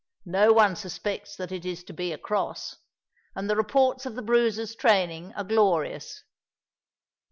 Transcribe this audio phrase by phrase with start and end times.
[0.25, 2.77] No one suspects that it is to be a cross;
[3.35, 6.23] and the reports of the Bruiser's training are glorious."